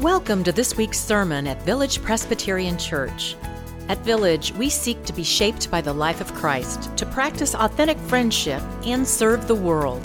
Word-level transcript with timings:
Welcome 0.00 0.42
to 0.42 0.50
this 0.50 0.76
week's 0.76 0.98
sermon 0.98 1.46
at 1.46 1.62
Village 1.62 2.02
Presbyterian 2.02 2.76
Church. 2.78 3.36
At 3.88 3.98
Village, 3.98 4.52
we 4.54 4.68
seek 4.68 5.04
to 5.04 5.12
be 5.12 5.22
shaped 5.22 5.70
by 5.70 5.80
the 5.80 5.92
life 5.92 6.20
of 6.20 6.34
Christ, 6.34 6.94
to 6.96 7.06
practice 7.06 7.54
authentic 7.54 7.96
friendship, 7.98 8.60
and 8.84 9.06
serve 9.06 9.46
the 9.46 9.54
world. 9.54 10.04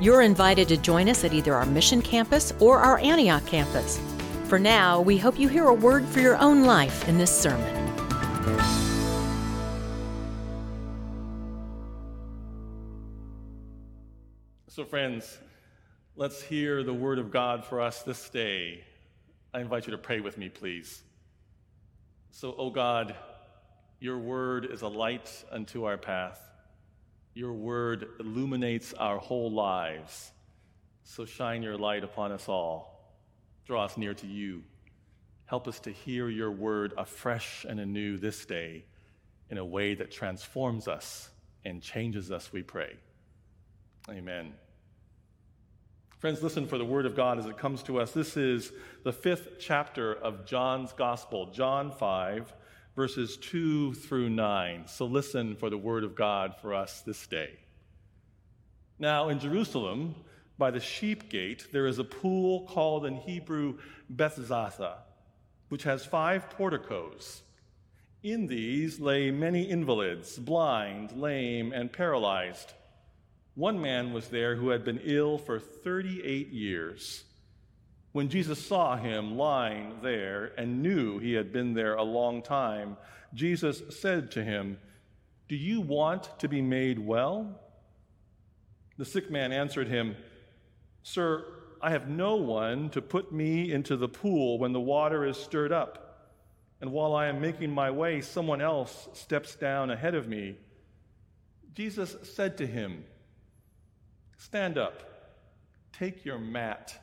You're 0.00 0.22
invited 0.22 0.66
to 0.68 0.76
join 0.76 1.08
us 1.08 1.22
at 1.22 1.32
either 1.32 1.54
our 1.54 1.66
Mission 1.66 2.02
Campus 2.02 2.52
or 2.58 2.78
our 2.78 2.98
Antioch 2.98 3.46
campus. 3.46 4.00
For 4.48 4.58
now, 4.58 5.00
we 5.00 5.18
hope 5.18 5.38
you 5.38 5.46
hear 5.46 5.68
a 5.68 5.72
word 5.74 6.04
for 6.04 6.18
your 6.18 6.36
own 6.38 6.64
life 6.64 7.08
in 7.08 7.16
this 7.16 7.30
sermon. 7.30 7.74
So, 14.66 14.84
friends, 14.84 15.38
let's 16.16 16.42
hear 16.42 16.82
the 16.82 16.92
word 16.92 17.20
of 17.20 17.30
God 17.30 17.64
for 17.64 17.80
us 17.80 18.02
this 18.02 18.28
day. 18.28 18.82
I 19.52 19.60
invite 19.60 19.86
you 19.86 19.92
to 19.92 19.98
pray 19.98 20.20
with 20.20 20.38
me, 20.38 20.48
please. 20.48 21.02
So, 22.30 22.50
O 22.50 22.54
oh 22.58 22.70
God, 22.70 23.14
your 23.98 24.18
word 24.18 24.66
is 24.66 24.82
a 24.82 24.88
light 24.88 25.30
unto 25.50 25.84
our 25.84 25.96
path. 25.96 26.40
Your 27.34 27.52
word 27.52 28.06
illuminates 28.20 28.92
our 28.94 29.18
whole 29.18 29.50
lives. 29.50 30.32
So, 31.04 31.24
shine 31.24 31.62
your 31.62 31.78
light 31.78 32.04
upon 32.04 32.32
us 32.32 32.48
all. 32.48 33.14
Draw 33.66 33.84
us 33.84 33.96
near 33.96 34.14
to 34.14 34.26
you. 34.26 34.62
Help 35.46 35.68
us 35.68 35.80
to 35.80 35.90
hear 35.90 36.28
your 36.28 36.50
word 36.50 36.92
afresh 36.98 37.64
and 37.68 37.80
anew 37.80 38.18
this 38.18 38.44
day 38.44 38.84
in 39.50 39.58
a 39.58 39.64
way 39.64 39.94
that 39.94 40.10
transforms 40.10 40.88
us 40.88 41.30
and 41.64 41.82
changes 41.82 42.30
us, 42.30 42.52
we 42.52 42.62
pray. 42.62 42.96
Amen. 44.08 44.52
Friends, 46.18 46.42
listen 46.42 46.66
for 46.66 46.78
the 46.78 46.84
word 46.84 47.04
of 47.04 47.14
God 47.14 47.38
as 47.38 47.44
it 47.44 47.58
comes 47.58 47.82
to 47.82 48.00
us. 48.00 48.12
This 48.12 48.38
is 48.38 48.72
the 49.04 49.12
fifth 49.12 49.58
chapter 49.60 50.14
of 50.14 50.46
John's 50.46 50.94
Gospel, 50.94 51.50
John 51.52 51.90
5, 51.90 52.54
verses 52.96 53.36
2 53.36 53.92
through 53.92 54.30
9. 54.30 54.84
So 54.86 55.04
listen 55.04 55.54
for 55.56 55.68
the 55.68 55.76
word 55.76 56.04
of 56.04 56.14
God 56.14 56.54
for 56.62 56.72
us 56.72 57.02
this 57.02 57.26
day. 57.26 57.58
Now, 58.98 59.28
in 59.28 59.38
Jerusalem, 59.38 60.14
by 60.56 60.70
the 60.70 60.80
sheep 60.80 61.28
gate, 61.28 61.66
there 61.70 61.86
is 61.86 61.98
a 61.98 62.04
pool 62.04 62.62
called 62.66 63.04
in 63.04 63.16
Hebrew 63.16 63.76
Bethzatha, 64.10 65.00
which 65.68 65.82
has 65.82 66.06
five 66.06 66.48
porticos. 66.48 67.42
In 68.22 68.46
these 68.46 68.98
lay 68.98 69.30
many 69.30 69.64
invalids, 69.64 70.38
blind, 70.38 71.12
lame, 71.12 71.74
and 71.74 71.92
paralyzed. 71.92 72.72
One 73.56 73.80
man 73.80 74.12
was 74.12 74.28
there 74.28 74.54
who 74.54 74.68
had 74.68 74.84
been 74.84 75.00
ill 75.02 75.38
for 75.38 75.58
38 75.58 76.48
years. 76.48 77.24
When 78.12 78.28
Jesus 78.28 78.64
saw 78.64 78.96
him 78.96 79.38
lying 79.38 79.96
there 80.02 80.52
and 80.58 80.82
knew 80.82 81.18
he 81.18 81.32
had 81.32 81.54
been 81.54 81.72
there 81.72 81.94
a 81.94 82.02
long 82.02 82.42
time, 82.42 82.98
Jesus 83.32 83.82
said 83.98 84.30
to 84.32 84.44
him, 84.44 84.78
Do 85.48 85.56
you 85.56 85.80
want 85.80 86.38
to 86.38 86.48
be 86.48 86.60
made 86.60 86.98
well? 86.98 87.58
The 88.98 89.06
sick 89.06 89.30
man 89.30 89.52
answered 89.52 89.88
him, 89.88 90.16
Sir, 91.02 91.44
I 91.80 91.90
have 91.90 92.08
no 92.08 92.36
one 92.36 92.90
to 92.90 93.00
put 93.00 93.32
me 93.32 93.72
into 93.72 93.96
the 93.96 94.08
pool 94.08 94.58
when 94.58 94.72
the 94.72 94.80
water 94.80 95.24
is 95.24 95.38
stirred 95.38 95.72
up. 95.72 96.30
And 96.82 96.92
while 96.92 97.14
I 97.14 97.28
am 97.28 97.40
making 97.40 97.70
my 97.70 97.90
way, 97.90 98.20
someone 98.20 98.60
else 98.60 99.08
steps 99.14 99.54
down 99.54 99.90
ahead 99.90 100.14
of 100.14 100.28
me. 100.28 100.56
Jesus 101.72 102.16
said 102.22 102.58
to 102.58 102.66
him, 102.66 103.04
Stand 104.36 104.78
up, 104.78 105.02
take 105.92 106.24
your 106.24 106.38
mat, 106.38 106.94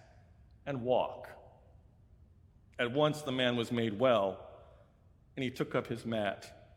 and 0.65 0.81
walk. 0.81 1.29
At 2.79 2.91
once 2.91 3.21
the 3.21 3.31
man 3.31 3.55
was 3.55 3.71
made 3.71 3.99
well, 3.99 4.39
and 5.35 5.43
he 5.43 5.49
took 5.49 5.75
up 5.75 5.87
his 5.87 6.05
mat 6.05 6.69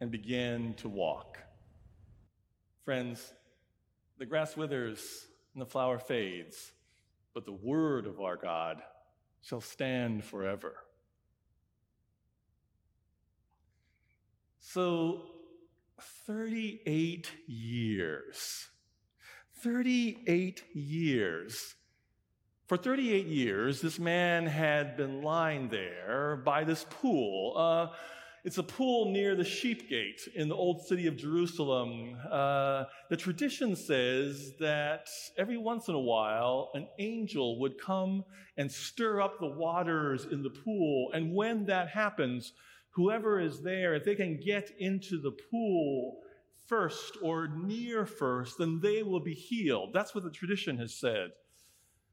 and 0.00 0.10
began 0.10 0.74
to 0.74 0.88
walk. 0.88 1.38
Friends, 2.84 3.32
the 4.18 4.26
grass 4.26 4.56
withers 4.56 5.26
and 5.54 5.62
the 5.62 5.66
flower 5.66 5.98
fades, 5.98 6.72
but 7.32 7.44
the 7.44 7.52
word 7.52 8.06
of 8.06 8.20
our 8.20 8.36
God 8.36 8.82
shall 9.42 9.60
stand 9.60 10.24
forever. 10.24 10.74
So, 14.58 15.22
38 16.26 17.30
years 17.46 18.68
38 19.64 20.62
years. 20.74 21.74
For 22.66 22.76
38 22.76 23.26
years, 23.26 23.80
this 23.80 23.98
man 23.98 24.44
had 24.44 24.94
been 24.94 25.22
lying 25.22 25.70
there 25.70 26.42
by 26.44 26.64
this 26.64 26.84
pool. 26.90 27.54
Uh, 27.56 27.96
it's 28.44 28.58
a 28.58 28.62
pool 28.62 29.10
near 29.10 29.34
the 29.34 29.42
sheep 29.42 29.88
gate 29.88 30.20
in 30.34 30.50
the 30.50 30.54
old 30.54 30.86
city 30.86 31.06
of 31.06 31.16
Jerusalem. 31.16 32.14
Uh, 32.30 32.84
the 33.08 33.16
tradition 33.16 33.74
says 33.74 34.52
that 34.60 35.08
every 35.38 35.56
once 35.56 35.88
in 35.88 35.94
a 35.94 36.00
while, 36.00 36.70
an 36.74 36.86
angel 36.98 37.58
would 37.60 37.80
come 37.80 38.22
and 38.58 38.70
stir 38.70 39.22
up 39.22 39.40
the 39.40 39.46
waters 39.46 40.26
in 40.30 40.42
the 40.42 40.50
pool. 40.50 41.10
And 41.14 41.34
when 41.34 41.64
that 41.66 41.88
happens, 41.88 42.52
whoever 42.90 43.40
is 43.40 43.62
there, 43.62 43.94
if 43.94 44.04
they 44.04 44.14
can 44.14 44.38
get 44.38 44.72
into 44.78 45.18
the 45.18 45.32
pool, 45.50 46.18
first 46.66 47.18
or 47.22 47.48
near 47.48 48.06
first, 48.06 48.58
then 48.58 48.80
they 48.80 49.02
will 49.02 49.20
be 49.20 49.34
healed. 49.34 49.92
That's 49.92 50.14
what 50.14 50.24
the 50.24 50.30
tradition 50.30 50.78
has 50.78 50.94
said. 50.94 51.30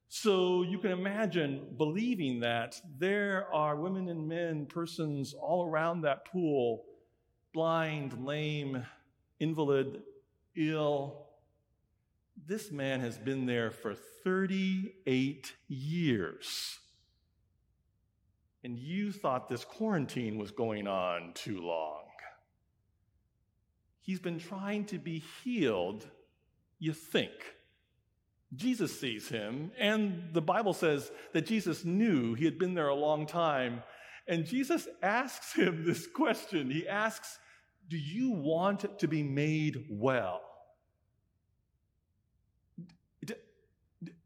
So 0.09 0.63
you 0.63 0.78
can 0.78 0.91
imagine 0.91 1.73
believing 1.78 2.41
that 2.41 2.81
there 2.97 3.47
are 3.53 3.78
women 3.78 4.09
and 4.09 4.28
men, 4.28 4.66
persons 4.66 5.34
all 5.34 5.66
around 5.66 6.01
that 6.01 6.25
pool, 6.25 6.84
blind, 7.53 8.25
lame, 8.25 8.85
invalid, 9.39 10.01
ill. 10.56 11.28
This 12.45 12.72
man 12.72 13.00
has 13.00 13.18
been 13.18 13.45
there 13.45 13.72
for 13.72 13.95
38 13.95 15.53
years. 15.69 16.79
And 18.63 18.78
you 18.78 19.13
thought 19.13 19.47
this 19.47 19.63
quarantine 19.63 20.38
was 20.38 20.51
going 20.51 20.88
on 20.88 21.31
too 21.33 21.62
long. 21.62 22.00
He's 24.01 24.19
been 24.19 24.39
trying 24.39 24.85
to 24.85 24.97
be 24.97 25.23
healed, 25.44 26.07
you 26.79 26.94
think. 26.94 27.31
Jesus 28.53 29.00
sees 29.00 29.29
him, 29.29 29.72
and 29.79 30.29
the 30.34 30.41
Bible 30.41 30.73
says 30.73 31.09
that 31.34 31.45
Jesus 31.45 31.85
knew 31.85 32.34
he 32.34 32.44
had 32.44 32.59
been 32.59 32.73
there 32.73 32.89
a 32.89 32.95
long 32.95 33.25
time. 33.25 33.84
And 34.28 34.45
Jesus 34.45 34.88
asks 35.01 35.53
him 35.53 35.84
this 35.85 36.07
question. 36.07 36.69
He 36.69 36.88
asks, 36.88 37.39
Do 37.89 37.97
you 37.97 38.31
want 38.31 39.00
to 39.00 39.07
be 39.07 39.23
made 39.23 39.85
well? 39.89 40.41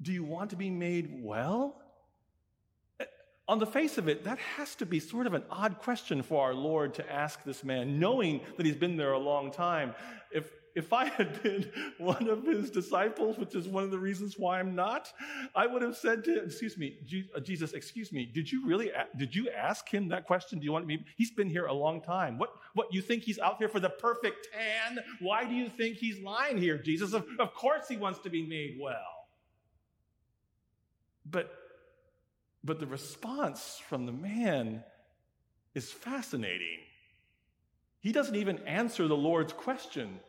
Do 0.02 0.14
you 0.14 0.24
want 0.24 0.52
to 0.52 0.56
be 0.56 0.70
made 0.70 1.10
well? 1.22 1.82
On 3.48 3.60
the 3.60 3.68
face 3.68 4.00
of 4.00 4.08
it, 4.08 4.24
that 4.24 4.40
has 4.40 4.74
to 4.76 4.86
be 4.86 5.00
sort 5.00 5.28
of 5.28 5.36
an 5.36 5.44
odd 5.52 5.78
question 5.78 6.24
for 6.24 6.44
our 6.44 6.54
Lord 6.56 6.96
to 6.96 7.12
ask 7.12 7.44
this 7.44 7.64
man, 7.64 8.00
knowing 8.00 8.42
that 8.58 8.66
he's 8.66 8.76
been 8.76 8.98
there 8.98 9.12
a 9.12 9.20
long 9.20 9.52
time. 9.52 9.94
If, 10.32 10.52
if 10.74 10.92
I 10.92 11.06
had 11.06 11.44
been 11.44 11.72
one 12.00 12.28
of 12.28 12.44
his 12.44 12.72
disciples, 12.72 13.38
which 13.38 13.54
is 13.54 13.68
one 13.68 13.84
of 13.84 13.92
the 13.92 14.00
reasons 14.00 14.40
why 14.40 14.60
I'm 14.60 14.74
not, 14.74 15.14
I 15.54 15.68
would 15.68 15.84
have 15.84 15.96
said 15.96 16.24
to, 16.24 16.40
him, 16.40 16.46
excuse 16.46 16.76
me, 16.76 16.98
uh, 17.36 17.40
Jesus, 17.40 17.74
excuse 17.74 18.12
me, 18.12 18.26
did 18.26 18.52
you 18.52 18.66
really, 18.66 18.92
did 19.16 19.36
you 19.36 19.52
ask 19.52 19.88
him 19.88 20.08
that 20.10 20.26
question? 20.26 20.58
Do 20.58 20.66
you 20.66 20.72
want 20.72 20.88
me? 20.88 21.06
He's 21.16 21.32
been 21.32 21.50
here 21.50 21.68
a 21.68 21.74
long 21.74 22.02
time. 22.02 22.40
What, 22.40 22.50
what, 22.74 22.92
you 22.92 23.02
think 23.02 23.22
he's 23.22 23.38
out 23.38 23.58
here 23.60 23.70
for 23.70 23.80
the 23.80 23.90
perfect 23.90 24.48
tan? 24.52 25.04
Why 25.20 25.46
do 25.46 25.54
you 25.54 25.70
think 25.70 25.98
he's 25.98 26.20
lying 26.20 26.58
here, 26.58 26.80
Jesus? 26.80 27.14
Of, 27.14 27.28
of 27.38 27.54
course 27.54 27.88
he 27.88 27.98
wants 27.98 28.18
to 28.20 28.30
be 28.32 28.44
made 28.44 28.80
well. 28.82 29.28
But 31.30 31.52
but 32.66 32.80
the 32.80 32.88
response 32.88 33.80
from 33.88 34.06
the 34.06 34.12
man 34.12 34.84
is 35.76 35.92
fascinating. 35.92 36.80
He 38.00 38.12
doesn't 38.12 38.36
even 38.36 38.60
answer 38.60 39.08
the 39.08 39.16
Lord's 39.16 39.54
question. 39.54 40.20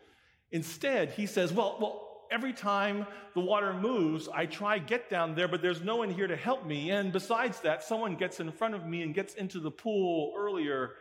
Instead, 0.51 1.11
he 1.11 1.27
says, 1.27 1.53
Well, 1.53 1.79
well, 1.81 2.27
every 2.31 2.53
time 2.53 3.07
the 3.35 3.41
water 3.41 3.73
moves, 3.73 4.29
I 4.29 4.47
try 4.47 4.79
get 4.79 5.09
down 5.09 5.35
there, 5.35 5.49
but 5.49 5.63
there's 5.63 5.83
no 5.83 5.97
one 5.97 6.11
here 6.11 6.27
to 6.27 6.37
help 6.37 6.67
me. 6.67 6.91
And 6.91 7.13
besides 7.13 7.61
that, 7.61 7.83
someone 7.83 8.17
gets 8.17 8.41
in 8.41 8.53
front 8.53 8.75
of 8.75 8.87
me 8.87 9.03
and 9.03 9.15
gets 9.15 9.35
into 9.35 9.61
the 9.61 9.71
pool 9.71 10.35
earlier. 10.37 10.93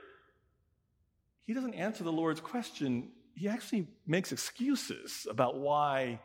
He 1.46 1.54
doesn't 1.54 1.74
answer 1.74 2.04
the 2.04 2.12
Lord's 2.12 2.42
question. 2.42 3.12
He 3.36 3.50
actually 3.50 3.88
makes 4.08 4.32
excuses 4.32 5.28
about 5.30 5.60
why 5.60 6.20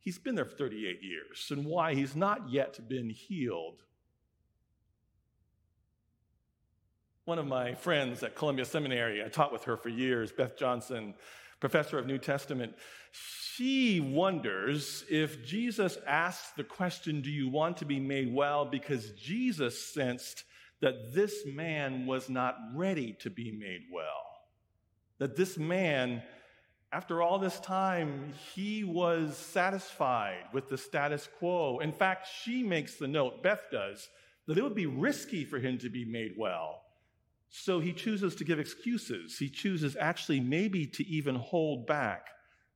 he's 0.00 0.18
been 0.18 0.34
there 0.34 0.44
for 0.44 0.56
38 0.56 1.02
years 1.02 1.48
and 1.50 1.64
why 1.64 1.94
he's 1.94 2.14
not 2.14 2.48
yet 2.50 2.88
been 2.88 3.10
healed. 3.10 3.82
One 7.26 7.38
of 7.38 7.46
my 7.46 7.72
friends 7.72 8.22
at 8.22 8.34
Columbia 8.34 8.66
Seminary, 8.66 9.24
I 9.24 9.28
taught 9.28 9.50
with 9.50 9.64
her 9.64 9.78
for 9.78 9.88
years, 9.88 10.30
Beth 10.30 10.58
Johnson, 10.58 11.14
professor 11.58 11.98
of 11.98 12.06
New 12.06 12.18
Testament. 12.18 12.74
She 13.12 13.98
wonders 13.98 15.06
if 15.08 15.42
Jesus 15.42 15.96
asked 16.06 16.54
the 16.54 16.64
question, 16.64 17.22
Do 17.22 17.30
you 17.30 17.48
want 17.48 17.78
to 17.78 17.86
be 17.86 17.98
made 17.98 18.30
well? 18.30 18.66
because 18.66 19.12
Jesus 19.12 19.82
sensed 19.94 20.44
that 20.82 21.14
this 21.14 21.46
man 21.46 22.04
was 22.04 22.28
not 22.28 22.56
ready 22.74 23.16
to 23.20 23.30
be 23.30 23.50
made 23.50 23.84
well. 23.90 24.42
That 25.18 25.34
this 25.34 25.56
man, 25.56 26.22
after 26.92 27.22
all 27.22 27.38
this 27.38 27.58
time, 27.60 28.34
he 28.54 28.84
was 28.84 29.34
satisfied 29.38 30.44
with 30.52 30.68
the 30.68 30.76
status 30.76 31.26
quo. 31.38 31.78
In 31.78 31.92
fact, 31.92 32.28
she 32.42 32.62
makes 32.62 32.96
the 32.96 33.08
note, 33.08 33.42
Beth 33.42 33.62
does, 33.72 34.10
that 34.46 34.58
it 34.58 34.62
would 34.62 34.74
be 34.74 34.84
risky 34.84 35.46
for 35.46 35.58
him 35.58 35.78
to 35.78 35.88
be 35.88 36.04
made 36.04 36.34
well. 36.36 36.83
So 37.56 37.78
he 37.78 37.92
chooses 37.92 38.34
to 38.34 38.44
give 38.44 38.58
excuses. 38.58 39.38
He 39.38 39.48
chooses 39.48 39.96
actually 40.00 40.40
maybe 40.40 40.88
to 40.88 41.06
even 41.06 41.36
hold 41.36 41.86
back 41.86 42.26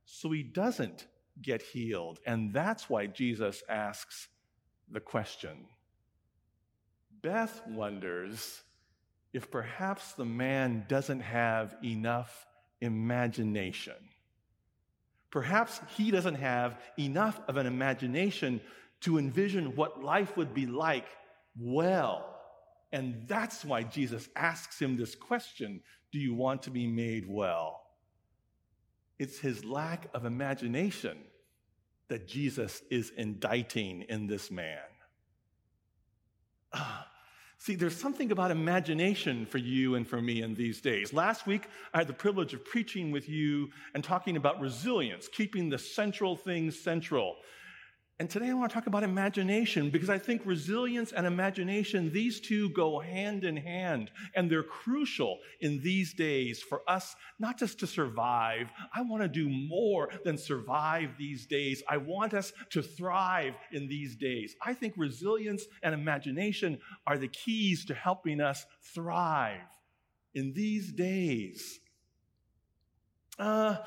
so 0.05 0.31
he 0.31 0.41
doesn't 0.41 1.05
get 1.41 1.61
healed. 1.61 2.19
And 2.25 2.53
that's 2.53 2.89
why 2.89 3.07
Jesus 3.07 3.61
asks 3.67 4.29
the 4.89 5.01
question. 5.01 5.65
Beth 7.21 7.61
wonders 7.67 8.61
if 9.33 9.51
perhaps 9.51 10.13
the 10.13 10.23
man 10.23 10.85
doesn't 10.87 11.19
have 11.19 11.75
enough 11.83 12.47
imagination. 12.79 13.97
Perhaps 15.29 15.81
he 15.97 16.09
doesn't 16.09 16.35
have 16.35 16.79
enough 16.97 17.41
of 17.49 17.57
an 17.57 17.65
imagination 17.65 18.61
to 19.01 19.17
envision 19.17 19.75
what 19.75 20.01
life 20.01 20.37
would 20.37 20.53
be 20.53 20.67
like 20.67 21.05
well. 21.59 22.28
And 22.91 23.27
that's 23.27 23.63
why 23.63 23.83
Jesus 23.83 24.29
asks 24.35 24.79
him 24.79 24.97
this 24.97 25.15
question 25.15 25.81
Do 26.11 26.19
you 26.19 26.33
want 26.33 26.63
to 26.63 26.71
be 26.71 26.87
made 26.87 27.27
well? 27.27 27.83
It's 29.17 29.39
his 29.39 29.65
lack 29.65 30.07
of 30.13 30.25
imagination 30.25 31.17
that 32.07 32.27
Jesus 32.27 32.81
is 32.89 33.11
indicting 33.15 34.03
in 34.03 34.27
this 34.27 34.49
man. 34.49 34.79
Ah, 36.73 37.09
See, 37.61 37.75
there's 37.75 37.95
something 37.95 38.31
about 38.31 38.51
imagination 38.51 39.45
for 39.45 39.57
you 39.57 39.95
and 39.95 40.07
for 40.07 40.21
me 40.21 40.41
in 40.41 40.55
these 40.55 40.79
days. 40.79 41.11
Last 41.11 41.45
week, 41.45 41.67
I 41.93 41.97
had 41.97 42.07
the 42.07 42.13
privilege 42.13 42.53
of 42.53 42.63
preaching 42.63 43.11
with 43.11 43.27
you 43.27 43.69
and 43.93 44.01
talking 44.01 44.37
about 44.37 44.61
resilience, 44.61 45.27
keeping 45.27 45.67
the 45.67 45.77
central 45.77 46.37
things 46.37 46.79
central. 46.79 47.35
And 48.19 48.29
today 48.29 48.49
I 48.49 48.53
want 48.53 48.69
to 48.69 48.73
talk 48.73 48.87
about 48.87 49.03
imagination 49.03 49.89
because 49.89 50.09
I 50.09 50.17
think 50.17 50.41
resilience 50.43 51.13
and 51.13 51.25
imagination, 51.25 52.11
these 52.11 52.41
two 52.41 52.69
go 52.71 52.99
hand 52.99 53.45
in 53.45 53.55
hand 53.55 54.11
and 54.35 54.51
they're 54.51 54.61
crucial 54.61 55.39
in 55.61 55.81
these 55.81 56.13
days 56.13 56.61
for 56.61 56.81
us 56.85 57.15
not 57.39 57.57
just 57.57 57.79
to 57.79 57.87
survive. 57.87 58.67
I 58.93 59.03
want 59.03 59.23
to 59.23 59.29
do 59.29 59.47
more 59.47 60.09
than 60.25 60.37
survive 60.37 61.11
these 61.17 61.45
days. 61.45 61.81
I 61.87 61.95
want 61.95 62.33
us 62.33 62.51
to 62.71 62.81
thrive 62.81 63.53
in 63.71 63.87
these 63.87 64.17
days. 64.17 64.53
I 64.61 64.73
think 64.73 64.95
resilience 64.97 65.63
and 65.81 65.93
imagination 65.93 66.77
are 67.07 67.17
the 67.17 67.29
keys 67.29 67.85
to 67.85 67.93
helping 67.93 68.41
us 68.41 68.65
thrive 68.93 69.61
in 70.33 70.51
these 70.51 70.91
days. 70.91 71.79
Uh, 73.37 73.77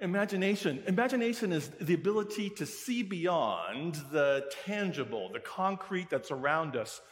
Imagination. 0.00 0.82
Imagination 0.86 1.52
is 1.52 1.68
the 1.78 1.92
ability 1.92 2.48
to 2.50 2.64
see 2.64 3.02
beyond 3.02 3.96
the 4.10 4.50
tangible, 4.64 5.30
the 5.30 5.40
concrete 5.40 6.08
that's 6.08 6.30
around 6.30 6.74
us, 6.74 7.02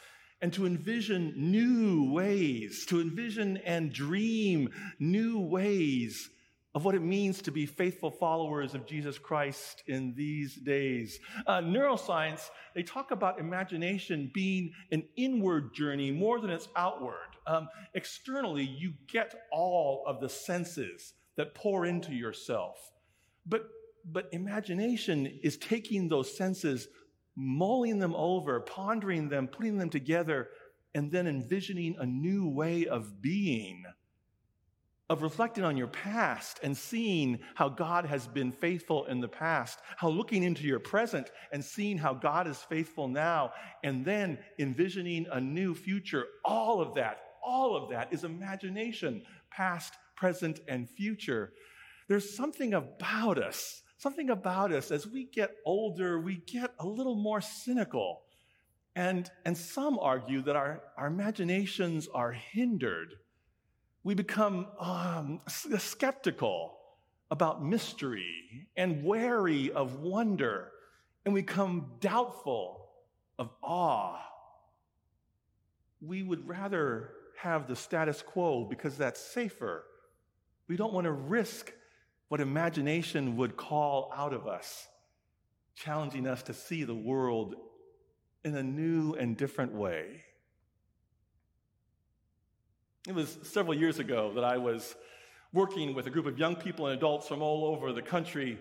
and 0.40 0.52
to 0.54 0.64
envision 0.64 1.34
new 1.36 2.10
ways, 2.10 2.86
to 2.86 3.00
envision 3.00 3.58
and 3.58 3.92
dream 3.92 4.70
new 4.98 5.38
ways 5.38 6.30
of 6.74 6.84
what 6.84 6.94
it 6.94 7.02
means 7.02 7.42
to 7.42 7.50
be 7.50 7.66
faithful 7.66 8.10
followers 8.10 8.74
of 8.74 8.86
Jesus 8.86 9.18
Christ 9.18 9.82
in 9.86 10.14
these 10.16 10.54
days. 10.54 11.18
Uh, 11.46 11.58
neuroscience, 11.58 12.48
they 12.74 12.82
talk 12.82 13.10
about 13.10 13.38
imagination 13.38 14.30
being 14.32 14.72
an 14.92 15.02
inward 15.16 15.74
journey 15.74 16.10
more 16.10 16.40
than 16.40 16.50
it's 16.50 16.68
outward. 16.74 17.36
Um, 17.46 17.68
externally, 17.94 18.64
you 18.64 18.94
get 19.12 19.34
all 19.52 20.04
of 20.06 20.20
the 20.20 20.28
senses 20.28 21.12
that 21.38 21.54
pour 21.54 21.86
into 21.86 22.12
yourself. 22.12 22.92
But, 23.46 23.68
but 24.04 24.28
imagination 24.32 25.26
is 25.42 25.56
taking 25.56 26.08
those 26.08 26.36
senses, 26.36 26.88
mulling 27.36 28.00
them 28.00 28.14
over, 28.14 28.60
pondering 28.60 29.28
them, 29.28 29.46
putting 29.46 29.78
them 29.78 29.88
together, 29.88 30.48
and 30.94 31.12
then 31.12 31.28
envisioning 31.28 31.96
a 32.00 32.04
new 32.04 32.48
way 32.48 32.86
of 32.86 33.22
being, 33.22 33.84
of 35.08 35.22
reflecting 35.22 35.62
on 35.62 35.76
your 35.76 35.86
past 35.86 36.58
and 36.64 36.76
seeing 36.76 37.38
how 37.54 37.68
God 37.68 38.04
has 38.04 38.26
been 38.26 38.50
faithful 38.50 39.04
in 39.04 39.20
the 39.20 39.28
past, 39.28 39.78
how 39.96 40.08
looking 40.08 40.42
into 40.42 40.64
your 40.64 40.80
present 40.80 41.30
and 41.52 41.64
seeing 41.64 41.98
how 41.98 42.14
God 42.14 42.48
is 42.48 42.58
faithful 42.58 43.06
now, 43.06 43.52
and 43.84 44.04
then 44.04 44.38
envisioning 44.58 45.28
a 45.30 45.40
new 45.40 45.72
future. 45.72 46.24
All 46.44 46.80
of 46.80 46.96
that, 46.96 47.20
all 47.44 47.76
of 47.76 47.90
that 47.90 48.12
is 48.12 48.24
imagination, 48.24 49.22
past, 49.50 49.94
present, 50.18 50.60
and 50.66 50.90
future. 50.90 51.52
There's 52.08 52.34
something 52.34 52.74
about 52.74 53.38
us, 53.38 53.82
something 53.98 54.30
about 54.30 54.72
us 54.72 54.90
as 54.90 55.06
we 55.06 55.24
get 55.24 55.52
older, 55.64 56.20
we 56.20 56.42
get 56.46 56.72
a 56.80 56.86
little 56.86 57.16
more 57.16 57.40
cynical. 57.40 58.22
And, 58.96 59.30
and 59.44 59.56
some 59.56 59.98
argue 60.00 60.42
that 60.42 60.56
our, 60.56 60.82
our 60.96 61.06
imaginations 61.06 62.08
are 62.12 62.32
hindered. 62.32 63.14
We 64.02 64.14
become 64.14 64.66
um, 64.80 65.40
skeptical 65.46 66.76
about 67.30 67.64
mystery 67.64 68.66
and 68.76 69.04
wary 69.04 69.70
of 69.70 70.00
wonder, 70.00 70.72
and 71.24 71.32
we 71.32 71.42
become 71.42 71.92
doubtful 72.00 72.88
of 73.38 73.50
awe. 73.62 74.18
We 76.00 76.24
would 76.24 76.48
rather 76.48 77.10
have 77.38 77.68
the 77.68 77.76
status 77.76 78.20
quo 78.20 78.64
because 78.64 78.96
that's 78.96 79.20
safer 79.20 79.84
we 80.68 80.76
don't 80.76 80.92
want 80.92 81.06
to 81.06 81.12
risk 81.12 81.72
what 82.28 82.40
imagination 82.40 83.36
would 83.36 83.56
call 83.56 84.12
out 84.14 84.34
of 84.34 84.46
us, 84.46 84.86
challenging 85.74 86.26
us 86.26 86.42
to 86.44 86.54
see 86.54 86.84
the 86.84 86.94
world 86.94 87.54
in 88.44 88.54
a 88.54 88.62
new 88.62 89.14
and 89.14 89.36
different 89.36 89.72
way. 89.72 90.22
It 93.06 93.14
was 93.14 93.38
several 93.42 93.74
years 93.74 93.98
ago 93.98 94.32
that 94.34 94.44
I 94.44 94.58
was 94.58 94.94
working 95.54 95.94
with 95.94 96.06
a 96.06 96.10
group 96.10 96.26
of 96.26 96.38
young 96.38 96.54
people 96.54 96.86
and 96.86 96.96
adults 96.96 97.26
from 97.26 97.40
all 97.40 97.64
over 97.64 97.92
the 97.92 98.02
country. 98.02 98.58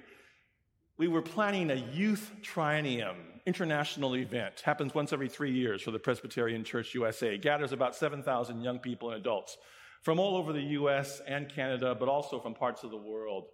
We 0.98 1.09
were 1.09 1.21
planning 1.21 1.69
a 1.69 1.75
youth 1.75 2.31
triennium 2.42 3.18
international 3.45 4.15
event. 4.15 4.62
Happens 4.62 4.94
once 4.94 5.12
every 5.12 5.30
three 5.30 5.51
years 5.51 5.81
for 5.81 5.92
the 5.92 6.00
Presbyterian 6.00 6.63
Church 6.63 6.94
USA. 6.94 7.38
Gathers 7.38 7.71
about 7.71 7.95
7,000 7.95 8.61
young 8.61 8.80
people 8.80 9.09
and 9.09 9.19
adults 9.19 9.57
from 10.07 10.21
all 10.21 10.37
over 10.37 10.54
the 10.54 10.61
US 10.61 11.21
and 11.28 11.54
Canada, 11.54 11.94
but 11.94 12.07
also 12.07 12.40
from 12.40 12.54
parts 12.54 12.85
of 12.85 12.92
the 12.92 12.97
world. 12.97 13.47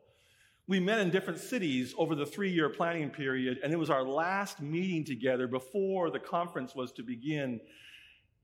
We 0.68 0.80
met 0.80 1.00
in 1.00 1.10
different 1.10 1.40
cities 1.40 1.96
over 1.98 2.14
the 2.14 2.28
three 2.28 2.52
year 2.52 2.70
planning 2.70 3.10
period, 3.10 3.58
and 3.64 3.74
it 3.74 3.80
was 3.80 3.90
our 3.90 4.04
last 4.04 4.62
meeting 4.62 5.04
together 5.04 5.48
before 5.48 6.12
the 6.12 6.20
conference 6.20 6.76
was 6.76 6.92
to 6.92 7.02
begin. 7.02 7.60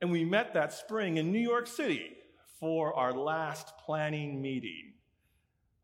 And 0.02 0.10
we 0.10 0.26
met 0.26 0.56
that 0.56 0.74
spring 0.74 1.18
in 1.18 1.32
New 1.32 1.38
York 1.38 1.68
City 1.68 2.14
for 2.60 2.96
our 2.96 3.14
last 3.14 3.78
planning 3.86 4.42
meeting. 4.42 4.94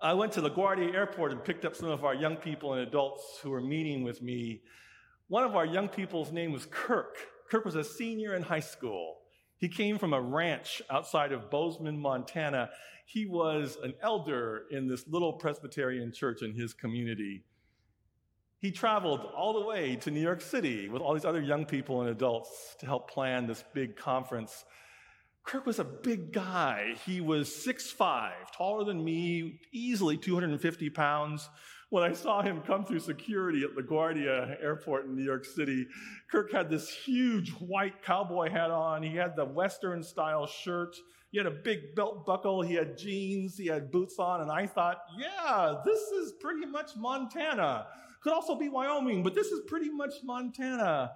I 0.01 0.13
went 0.13 0.31
to 0.31 0.41
LaGuardia 0.41 0.95
Airport 0.95 1.31
and 1.31 1.43
picked 1.43 1.63
up 1.63 1.75
some 1.75 1.89
of 1.89 2.03
our 2.03 2.15
young 2.15 2.37
people 2.37 2.73
and 2.73 2.87
adults 2.87 3.37
who 3.43 3.51
were 3.51 3.61
meeting 3.61 4.03
with 4.03 4.23
me. 4.23 4.63
One 5.27 5.43
of 5.43 5.55
our 5.55 5.67
young 5.67 5.89
people's 5.89 6.31
name 6.31 6.51
was 6.51 6.65
Kirk. 6.65 7.17
Kirk 7.51 7.65
was 7.65 7.75
a 7.75 7.83
senior 7.83 8.33
in 8.33 8.41
high 8.41 8.61
school. 8.61 9.17
He 9.57 9.69
came 9.69 9.97
from 9.97 10.13
a 10.13 10.21
ranch 10.21 10.81
outside 10.89 11.31
of 11.31 11.49
Bozeman, 11.49 11.99
Montana. 11.99 12.69
He 13.05 13.25
was 13.25 13.77
an 13.83 13.93
elder 14.01 14.63
in 14.69 14.87
this 14.87 15.07
little 15.07 15.33
Presbyterian 15.33 16.11
church 16.11 16.41
in 16.41 16.53
his 16.53 16.73
community. 16.73 17.43
He 18.59 18.71
traveled 18.71 19.21
all 19.35 19.53
the 19.53 19.65
way 19.65 19.95
to 19.97 20.11
New 20.11 20.21
York 20.21 20.41
City 20.41 20.89
with 20.89 21.01
all 21.01 21.13
these 21.13 21.25
other 21.25 21.41
young 21.41 21.65
people 21.65 22.01
and 22.01 22.09
adults 22.09 22.75
to 22.79 22.85
help 22.85 23.09
plan 23.09 23.47
this 23.47 23.63
big 23.73 23.95
conference. 23.95 24.65
Kirk 25.43 25.65
was 25.67 25.77
a 25.77 25.83
big 25.83 26.33
guy. 26.33 26.95
He 27.05 27.21
was 27.21 27.49
6'5, 27.49 28.31
taller 28.57 28.83
than 28.83 29.03
me, 29.03 29.59
easily 29.71 30.17
250 30.17 30.89
pounds, 30.89 31.47
when 31.89 32.03
I 32.03 32.13
saw 32.13 32.41
him 32.41 32.61
come 32.61 32.83
through 32.83 32.99
security 32.99 33.63
at 33.63 33.75
LaGuardia 33.75 34.61
Airport 34.61 35.05
in 35.05 35.15
New 35.15 35.23
York 35.23 35.45
City, 35.45 35.87
Kirk 36.31 36.51
had 36.51 36.69
this 36.69 36.89
huge 36.89 37.51
white 37.51 38.03
cowboy 38.03 38.49
hat 38.49 38.71
on. 38.71 39.03
He 39.03 39.15
had 39.15 39.35
the 39.35 39.45
Western 39.45 40.01
style 40.03 40.47
shirt. 40.47 40.95
He 41.31 41.37
had 41.37 41.47
a 41.47 41.51
big 41.51 41.95
belt 41.95 42.25
buckle. 42.25 42.61
He 42.61 42.75
had 42.75 42.97
jeans. 42.97 43.57
He 43.57 43.67
had 43.67 43.91
boots 43.91 44.15
on. 44.19 44.41
And 44.41 44.51
I 44.51 44.67
thought, 44.67 44.97
yeah, 45.19 45.75
this 45.85 45.99
is 45.99 46.33
pretty 46.39 46.65
much 46.65 46.91
Montana. 46.95 47.87
Could 48.23 48.33
also 48.33 48.57
be 48.57 48.69
Wyoming, 48.69 49.21
but 49.21 49.35
this 49.35 49.47
is 49.47 49.61
pretty 49.67 49.89
much 49.89 50.13
Montana. 50.23 51.11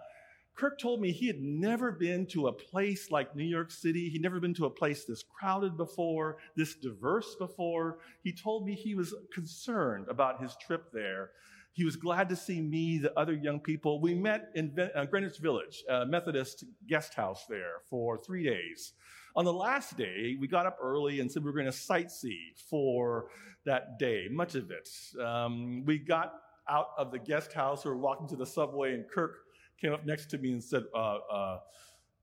Kirk 0.60 0.78
told 0.78 1.00
me 1.00 1.14
he 1.14 1.28
had 1.28 1.40
never 1.40 1.90
been 1.90 2.26
to 2.26 2.48
a 2.48 2.52
place 2.52 3.12
like 3.12 3.34
New 3.34 3.46
York 3.46 3.72
City. 3.72 4.10
He'd 4.10 4.22
never 4.22 4.42
been 4.42 4.54
to 4.56 4.66
a 4.66 4.70
place 4.70 5.06
this 5.06 5.24
crowded 5.24 5.78
before, 5.78 6.36
this 6.58 6.76
diverse 6.76 7.34
before. 7.36 8.00
He 8.24 8.34
told 8.34 8.66
me 8.66 8.76
he 8.76 8.94
was 8.94 9.16
concerned 9.34 10.08
about 10.10 10.42
his 10.42 10.58
trip 10.58 10.92
there. 10.92 11.32
He 11.72 11.86
was 11.86 11.96
glad 11.96 12.28
to 12.28 12.36
see 12.36 12.60
me, 12.60 12.98
the 12.98 13.18
other 13.18 13.32
young 13.32 13.62
people. 13.62 14.02
We 14.02 14.14
met 14.14 14.50
in 14.54 14.76
uh, 14.94 15.06
Greenwich 15.06 15.38
Village, 15.38 15.82
a 15.88 16.06
Methodist 16.06 16.66
guest 16.88 17.14
house 17.14 17.46
there 17.48 17.76
for 17.90 18.18
three 18.18 18.44
days. 18.44 18.92
On 19.38 19.46
the 19.46 19.54
last 19.54 19.96
day, 19.96 20.36
we 20.42 20.48
got 20.50 20.66
up 20.66 20.78
early 20.82 21.22
and 21.22 21.32
said 21.32 21.42
we 21.42 21.52
were 21.52 21.58
going 21.58 21.72
to 21.72 21.72
sightsee 21.72 22.60
for 22.70 23.28
that 23.66 23.98
day, 23.98 24.28
much 24.30 24.56
of 24.56 24.72
it. 24.72 24.90
Um, 25.24 25.86
we 25.86 26.00
got 26.00 26.34
out 26.68 26.90
of 26.98 27.12
the 27.12 27.20
guest 27.20 27.54
house, 27.54 27.86
we 27.86 27.92
were 27.92 27.98
walking 27.98 28.28
to 28.28 28.36
the 28.36 28.46
subway, 28.46 28.94
and 28.94 29.06
Kirk 29.10 29.38
came 29.80 29.94
up 29.94 30.06
next 30.06 30.28
to 30.32 30.38
me 30.38 30.52
and 30.52 30.64
said, 30.64 30.84
uh, 30.94 31.18
uh, 31.32 31.60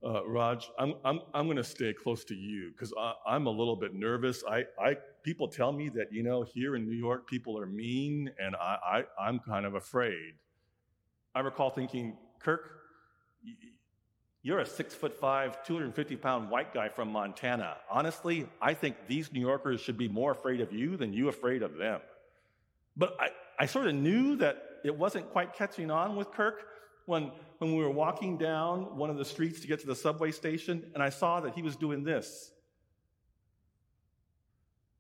uh, 0.05 0.27
Raj, 0.27 0.71
I'm, 0.79 0.95
I'm, 1.05 1.21
I'm 1.35 1.47
going 1.47 1.57
to 1.57 1.65
stay 1.65 1.93
close 1.93 2.25
to 2.25 2.35
you 2.35 2.71
because 2.71 2.93
I'm 3.27 3.47
a 3.47 3.51
little 3.51 3.77
bit 3.77 3.95
nervous. 3.95 4.45
I, 4.49 4.65
I, 4.81 4.97
people 5.23 5.49
tell 5.49 5.73
me 5.73 5.89
that, 5.91 6.13
you 6.13 6.23
know, 6.23 6.43
here 6.43 6.77
in 6.77 6.85
New 6.85 6.97
York, 6.97 7.29
people 7.29 7.59
are 7.59 7.67
mean, 7.67 8.31
and 8.39 8.55
I, 8.57 9.05
I, 9.19 9.29
I'm 9.29 9.39
kind 9.41 9.65
of 9.65 9.75
afraid. 9.75 10.35
I 11.35 11.41
recall 11.41 11.71
thinking, 11.71 12.17
Kirk, 12.41 12.71
you're 14.43 14.61
a 14.61 14.67
six 14.67 14.95
foot 14.95 15.19
five, 15.19 15.63
250 15.65 16.17
pound 16.17 16.51
white 16.51 16.73
guy 16.73 16.89
from 16.89 17.11
Montana. 17.11 17.77
Honestly, 17.91 18.47
I 18.61 18.75
think 18.75 18.97
these 19.09 19.33
New 19.33 19.41
Yorkers 19.41 19.81
should 19.81 19.99
be 19.99 20.09
more 20.09 20.33
afraid 20.33 20.61
of 20.61 20.73
you 20.73 20.97
than 20.97 21.13
you 21.13 21.29
afraid 21.29 21.63
of 21.63 21.77
them. 21.77 22.01
But 22.97 23.17
I, 23.19 23.31
I 23.59 23.67
sort 23.67 23.89
of 23.89 23.95
knew 23.95 24.37
that 24.37 24.63
it 24.85 24.97
wasn't 24.97 25.31
quite 25.31 25.55
catching 25.55 25.91
on 25.91 26.17
with 26.17 26.31
Kirk 26.31 26.63
when, 27.07 27.33
when 27.59 27.75
we 27.75 27.83
were 27.83 27.91
walking 27.91 28.37
down 28.37 28.97
one 28.97 29.11
of 29.11 29.17
the 29.17 29.25
streets 29.25 29.61
to 29.61 29.67
get 29.67 29.81
to 29.81 29.87
the 29.87 29.97
subway 29.97 30.31
station, 30.31 30.91
and 30.95 31.03
I 31.03 31.09
saw 31.09 31.41
that 31.41 31.55
he 31.55 31.63
was 31.63 31.77
doing 31.77 32.05
this. 32.05 32.53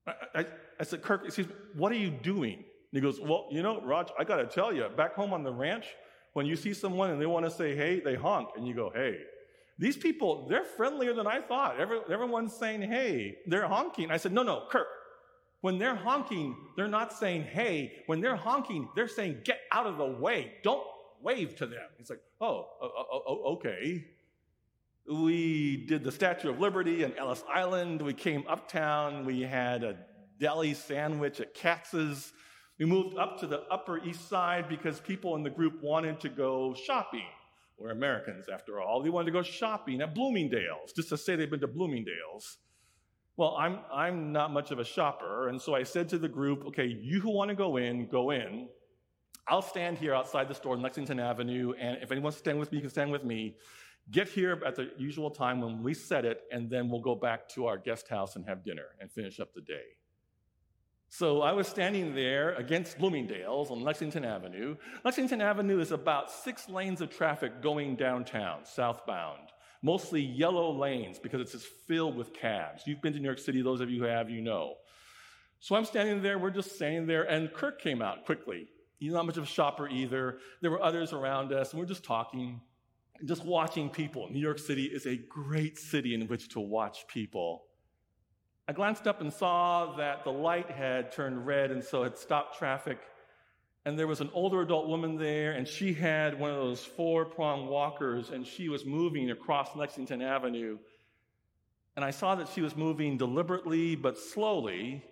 I, 0.07 0.13
I, 0.35 0.47
I 0.81 0.85
said, 0.85 1.03
Kirk, 1.03 1.23
excuse 1.25 1.49
me, 1.49 1.55
what 1.75 1.93
are 1.93 1.97
you 1.97 2.11
doing? 2.11 2.55
And 2.55 2.65
he 2.93 3.01
goes, 3.01 3.21
Well, 3.21 3.49
you 3.51 3.63
know, 3.63 3.81
Raj, 3.81 4.09
I 4.19 4.25
got 4.25 4.37
to 4.37 4.47
tell 4.47 4.73
you, 4.73 4.89
back 4.97 5.15
home 5.15 5.33
on 5.33 5.43
the 5.43 5.53
ranch, 5.53 5.87
when 6.37 6.45
you 6.45 6.55
see 6.55 6.75
someone 6.75 7.09
and 7.11 7.19
they 7.19 7.25
want 7.25 7.47
to 7.47 7.51
say, 7.51 7.75
hey, 7.75 7.99
they 7.99 8.15
honk, 8.15 8.51
and 8.57 8.69
you 8.69 8.75
go, 8.75 8.93
hey. 8.95 9.17
These 9.79 9.97
people, 9.97 10.47
they're 10.51 10.67
friendlier 10.67 11.15
than 11.15 11.27
I 11.27 11.41
thought. 11.41 11.81
Every, 11.81 11.99
everyone's 12.13 12.53
saying, 12.55 12.83
hey, 12.83 13.39
they're 13.47 13.67
honking. 13.67 14.11
I 14.11 14.19
said, 14.19 14.35
no, 14.35 14.43
no, 14.43 14.65
Kirk, 14.71 14.87
when 15.63 15.79
they're 15.79 15.95
honking, 15.95 16.55
they're 16.77 16.89
not 16.89 17.15
saying, 17.15 17.45
hey. 17.45 18.03
When 18.05 18.21
they're 18.21 18.37
honking, 18.37 18.87
they're 18.95 19.09
saying, 19.09 19.39
get 19.45 19.61
out 19.73 19.87
of 19.87 19.97
the 19.97 20.05
way. 20.05 20.53
Don't 20.63 20.87
wave 21.26 21.56
to 21.56 21.66
them. 21.66 21.88
He's 21.99 22.09
like, 22.09 22.23
oh, 22.40 22.68
oh, 22.80 22.90
oh, 22.97 23.23
oh, 23.26 23.52
okay. 23.54 24.04
We 25.11 25.85
did 25.88 26.04
the 26.04 26.12
Statue 26.12 26.50
of 26.50 26.61
Liberty 26.61 27.02
in 27.02 27.12
Ellis 27.18 27.42
Island. 27.52 28.00
We 28.00 28.14
came 28.14 28.45
uptown. 28.49 29.26
We 29.26 29.42
had 29.42 29.83
a 29.83 29.97
deli 30.38 30.73
sandwich 30.75 31.40
at 31.40 31.52
Katz's. 31.52 32.33
We 32.78 32.87
moved 32.87 33.18
up 33.18 33.40
to 33.40 33.49
the 33.49 33.62
Upper 33.71 34.04
East 34.04 34.28
Side 34.28 34.68
because 34.68 35.00
people 35.00 35.35
in 35.35 35.42
the 35.42 35.50
group 35.50 35.83
wanted 35.83 36.21
to 36.21 36.28
go 36.28 36.75
shopping. 36.75 37.26
We're 37.76 37.90
Americans, 37.90 38.47
after 38.52 38.80
all. 38.80 39.02
They 39.02 39.11
wanted 39.11 39.26
to 39.26 39.33
go 39.33 39.42
shopping 39.42 40.00
at 40.02 40.14
Bloomingdale's, 40.14 40.92
just 40.95 41.09
to 41.11 41.16
say 41.16 41.35
they've 41.37 41.50
been 41.50 41.61
to 41.61 41.66
Bloomingdale's. 41.66 42.59
Well, 43.37 43.56
I'm, 43.59 43.80
I'm 43.92 44.33
not 44.33 44.52
much 44.52 44.71
of 44.71 44.78
a 44.78 44.85
shopper, 44.85 45.49
and 45.49 45.61
so 45.61 45.75
I 45.75 45.83
said 45.83 46.09
to 46.11 46.18
the 46.18 46.28
group, 46.28 46.64
okay, 46.68 46.87
you 46.87 47.21
who 47.21 47.30
want 47.30 47.50
to 47.50 47.54
go 47.54 47.76
in, 47.76 48.06
go 48.06 48.30
in. 48.30 48.68
I'll 49.49 49.62
stand 49.62 49.99
here 49.99 50.15
outside 50.15 50.49
the 50.49 50.55
store 50.55 50.75
on 50.75 50.83
Lexington 50.83 51.21
Avenue, 51.21 51.73
and 51.79 51.99
if 52.03 52.11
anyone 52.11 52.25
wants 52.25 52.38
to 52.38 52.41
stand 52.41 52.59
with 52.59 52.73
me, 52.73 52.79
you 52.79 52.83
can 52.83 52.91
stand 52.91 53.12
with 53.12 53.25
me. 53.25 53.57
Get 54.11 54.29
here 54.29 54.61
at 54.67 54.75
the 54.75 54.91
usual 54.99 55.31
time 55.31 55.61
when 55.61 55.83
we 55.83 55.95
set 55.95 56.25
it, 56.25 56.43
and 56.50 56.69
then 56.69 56.88
we'll 56.88 57.00
go 57.00 57.15
back 57.15 57.49
to 57.50 57.67
our 57.67 57.76
guest 57.76 58.09
house 58.09 58.37
and 58.37 58.45
have 58.47 58.65
dinner 58.65 58.87
and 59.00 59.11
finish 59.11 59.38
up 59.38 59.55
the 59.55 59.61
day. 59.61 59.85
So 61.09 61.43
I 61.43 61.53
was 61.53 61.69
standing 61.69 62.15
there 62.15 62.55
against 62.55 62.99
Bloomingdale's 62.99 63.71
on 63.71 63.83
Lexington 63.83 64.25
Avenue. 64.25 64.76
Lexington 65.05 65.41
Avenue 65.41 65.79
is 65.79 65.93
about 65.93 66.31
six 66.31 66.69
lanes 66.69 67.00
of 67.00 67.11
traffic 67.11 67.62
going 67.62 67.95
downtown, 67.95 68.65
southbound. 68.65 69.53
Mostly 69.83 70.21
yellow 70.21 70.73
lanes 70.73 71.21
because 71.21 71.41
it's 71.41 71.53
just 71.53 71.67
filled 71.87 72.17
with 72.17 72.35
cabs. 72.35 72.83
You've 72.87 73.00
been 73.00 73.12
to 73.12 73.21
New 73.21 73.25
York 73.25 73.38
City, 73.38 73.62
those 73.62 73.81
of 73.81 73.91
you 73.91 74.00
who 74.00 74.09
have, 74.09 74.29
you 74.29 74.41
know. 74.41 74.75
So 75.61 75.76
I'm 75.76 75.85
standing 75.85 76.23
there, 76.23 76.38
we're 76.38 76.50
just 76.50 76.75
standing 76.75 77.07
there, 77.07 77.23
and 77.23 77.53
Kirk 77.53 77.81
came 77.81 78.03
out 78.03 78.25
quickly. 78.25 78.69
He's 78.99 79.12
not 79.12 79.26
much 79.26 79.37
of 79.37 79.45
a 79.45 79.47
shopper 79.47 79.88
either. 79.88 80.38
There 80.62 80.71
were 80.71 80.83
others 80.83 81.12
around 81.12 81.53
us, 81.53 81.73
and 81.73 81.81
we're 81.81 81.87
just 81.87 82.05
talking, 82.05 82.61
just 83.25 83.45
watching 83.45 83.91
people. 83.91 84.29
New 84.31 84.41
York 84.41 84.59
City 84.59 84.85
is 84.85 85.07
a 85.07 85.17
great 85.17 85.79
city 85.79 86.15
in 86.15 86.26
which 86.29 86.49
to 86.50 86.61
watch 86.61 87.07
people. 87.07 87.65
I 88.69 88.73
glanced 88.73 89.07
up 89.07 89.21
and 89.21 89.33
saw 89.33 89.95
that 89.97 90.25
the 90.25 90.33
light 90.33 90.71
had 90.71 91.12
turned 91.12 91.47
red 91.47 91.71
and 91.71 91.85
so 91.85 92.03
had 92.03 92.19
stopped 92.19 92.59
traffic. 92.59 92.99
And 93.85 93.97
there 93.97 94.09
was 94.09 94.21
an 94.21 94.31
older 94.33 94.62
adult 94.62 94.88
woman 94.88 95.17
there, 95.17 95.53
and 95.53 95.69
she 95.69 95.95
had 95.95 96.41
one 96.41 96.50
of 96.50 96.57
those 96.57 96.85
four 96.85 97.25
prong 97.25 97.69
walkers, 97.69 98.31
and 98.31 98.45
she 98.45 98.69
was 98.69 98.85
moving 98.85 99.31
across 99.31 99.76
Lexington 99.76 100.21
Avenue. 100.21 100.79
And 101.95 102.05
I 102.05 102.11
saw 102.11 102.35
that 102.35 102.49
she 102.49 102.61
was 102.61 102.75
moving 102.75 103.17
deliberately 103.17 103.95
but 103.95 104.19
slowly. 104.19 105.05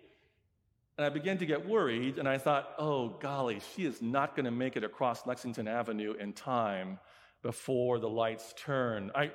And 0.97 1.05
I 1.05 1.09
began 1.09 1.39
to 1.39 1.47
get 1.47 1.69
worried, 1.69 2.19
and 2.19 2.29
I 2.29 2.39
thought, 2.39 2.75
oh, 2.79 3.09
golly, 3.21 3.61
she 3.75 3.85
is 3.85 4.01
not 4.01 4.37
going 4.37 4.45
to 4.45 4.53
make 4.53 4.77
it 4.77 4.85
across 4.85 5.27
Lexington 5.27 5.67
Avenue 5.67 6.15
in 6.15 6.33
time 6.33 7.01
before 7.43 7.99
the 7.99 8.09
lights 8.09 8.55
turn. 8.57 9.11
I, 9.13 9.33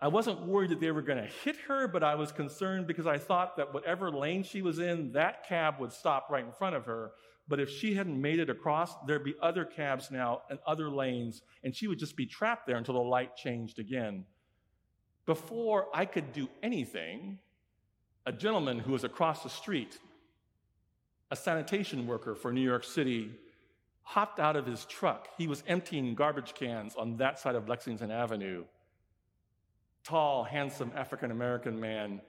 I 0.00 0.08
wasn't 0.08 0.46
worried 0.46 0.70
that 0.70 0.80
they 0.80 0.90
were 0.90 1.02
going 1.02 1.22
to 1.22 1.30
hit 1.44 1.56
her, 1.68 1.88
but 1.88 2.02
I 2.02 2.14
was 2.14 2.32
concerned 2.32 2.86
because 2.86 3.06
I 3.06 3.18
thought 3.18 3.58
that 3.58 3.74
whatever 3.74 4.10
lane 4.10 4.42
she 4.42 4.62
was 4.62 4.78
in, 4.78 5.12
that 5.12 5.46
cab 5.46 5.74
would 5.78 5.92
stop 5.92 6.28
right 6.30 6.44
in 6.44 6.52
front 6.52 6.74
of 6.74 6.86
her. 6.86 7.12
But 7.48 7.60
if 7.60 7.68
she 7.68 7.94
hadn't 7.94 8.18
made 8.18 8.38
it 8.38 8.48
across, 8.48 8.94
there'd 9.06 9.24
be 9.24 9.34
other 9.42 9.66
cabs 9.66 10.10
now 10.10 10.40
and 10.48 10.58
other 10.66 10.88
lanes, 10.88 11.42
and 11.62 11.76
she 11.76 11.86
would 11.86 11.98
just 11.98 12.16
be 12.16 12.24
trapped 12.24 12.66
there 12.66 12.76
until 12.76 12.94
the 12.94 13.00
light 13.00 13.36
changed 13.36 13.78
again. 13.78 14.24
Before 15.26 15.88
I 15.94 16.06
could 16.06 16.32
do 16.32 16.48
anything, 16.62 17.38
a 18.24 18.32
gentleman 18.32 18.78
who 18.78 18.92
was 18.92 19.04
across 19.04 19.42
the 19.42 19.50
street, 19.50 19.98
a 21.30 21.36
sanitation 21.36 22.06
worker 22.06 22.34
for 22.34 22.52
New 22.52 22.60
York 22.60 22.84
City, 22.84 23.30
hopped 24.02 24.38
out 24.38 24.56
of 24.56 24.66
his 24.66 24.84
truck. 24.84 25.28
He 25.38 25.46
was 25.46 25.62
emptying 25.66 26.14
garbage 26.14 26.54
cans 26.54 26.94
on 26.94 27.16
that 27.16 27.38
side 27.38 27.54
of 27.54 27.68
Lexington 27.68 28.10
Avenue 28.10 28.64
tall, 30.04 30.44
handsome 30.44 30.92
African 30.94 31.30
American 31.30 31.80
man. 31.80 32.20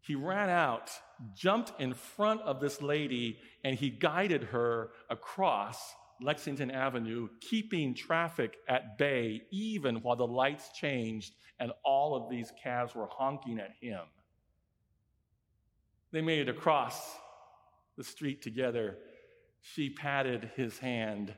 He 0.00 0.14
ran 0.14 0.48
out, 0.48 0.90
jumped 1.34 1.72
in 1.80 1.94
front 1.94 2.42
of 2.42 2.60
this 2.60 2.80
lady, 2.80 3.38
and 3.64 3.76
he 3.76 3.90
guided 3.90 4.44
her 4.44 4.90
across 5.10 5.94
Lexington 6.20 6.70
Avenue, 6.70 7.28
keeping 7.40 7.94
traffic 7.94 8.56
at 8.68 8.98
bay 8.98 9.42
even 9.50 9.96
while 9.96 10.16
the 10.16 10.26
lights 10.26 10.70
changed 10.72 11.34
and 11.58 11.72
all 11.84 12.14
of 12.14 12.30
these 12.30 12.52
cabs 12.62 12.94
were 12.94 13.08
honking 13.10 13.58
at 13.58 13.72
him. 13.80 14.00
They 16.12 16.20
made 16.20 16.40
it 16.40 16.48
across 16.48 17.16
the 17.98 18.04
street 18.04 18.40
together. 18.40 18.96
She 19.60 19.90
patted 19.90 20.52
his 20.56 20.78
hand, 20.78 21.34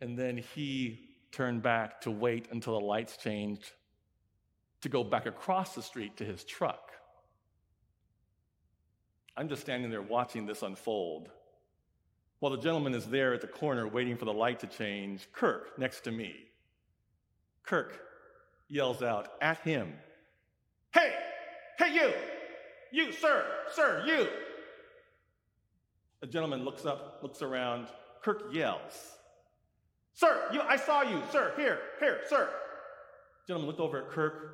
and 0.00 0.18
then 0.18 0.38
he 0.38 1.10
turned 1.30 1.62
back 1.62 2.00
to 2.00 2.10
wait 2.10 2.48
until 2.50 2.80
the 2.80 2.84
lights 2.84 3.18
changed 3.18 3.70
to 4.80 4.88
go 4.88 5.04
back 5.04 5.26
across 5.26 5.74
the 5.74 5.82
street 5.82 6.16
to 6.16 6.24
his 6.24 6.42
truck. 6.42 6.92
I'm 9.36 9.48
just 9.48 9.60
standing 9.60 9.90
there 9.90 10.02
watching 10.02 10.46
this 10.46 10.62
unfold. 10.62 11.28
While 12.40 12.52
the 12.52 12.58
gentleman 12.58 12.94
is 12.94 13.04
there 13.04 13.34
at 13.34 13.42
the 13.42 13.46
corner 13.46 13.86
waiting 13.86 14.16
for 14.16 14.24
the 14.24 14.32
light 14.32 14.60
to 14.60 14.66
change, 14.66 15.28
Kirk 15.32 15.78
next 15.78 16.00
to 16.04 16.10
me. 16.10 16.34
Kirk 17.62 18.00
yells 18.68 19.02
out 19.02 19.28
at 19.42 19.58
him, 19.58 19.92
Hey, 20.92 21.12
hey, 21.78 21.92
you, 21.92 22.12
you, 22.90 23.12
sir, 23.12 23.44
sir, 23.72 24.04
you. 24.06 24.28
The 26.20 26.26
gentleman 26.26 26.64
looks 26.64 26.84
up, 26.84 27.20
looks 27.22 27.42
around. 27.42 27.88
Kirk 28.22 28.52
yells, 28.52 29.18
Sir, 30.18 30.48
you, 30.52 30.60
I 30.60 30.74
saw 30.74 31.02
you, 31.02 31.22
sir, 31.30 31.52
here, 31.56 31.78
here, 32.00 32.18
sir. 32.28 32.48
Gentleman 33.46 33.68
looked 33.68 33.78
over 33.78 33.98
at 33.98 34.10
Kirk, 34.10 34.52